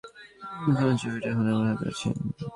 আপনার 0.43 0.75
কারণে 0.77 0.97
চাবিটা 1.01 1.27
এখন 1.31 1.45
আমার 1.51 1.67
হাতে 1.71 1.85
আছে। 1.91 2.07